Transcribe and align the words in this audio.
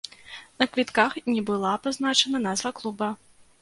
На 0.63 0.67
квітках 0.77 1.19
не 1.35 1.45
была 1.51 1.77
пазначана 1.87 2.45
назва 2.51 2.77
клуба. 2.83 3.17